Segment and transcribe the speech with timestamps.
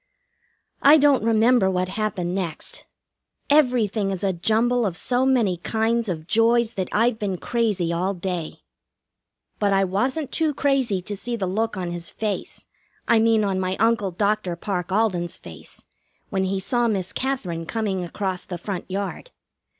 [0.81, 2.85] I don't remember what happened next.
[3.51, 8.15] Everything is a jumble of so many kinds of joys that I've been crazy all
[8.15, 8.63] day.
[9.59, 12.65] But I wasn't too crazy to see the look on his face,
[13.07, 14.55] I mean on my Uncle Dr.
[14.55, 15.85] Parke Alden's face,
[16.31, 19.29] when he saw Miss Katherine coming across the front yard.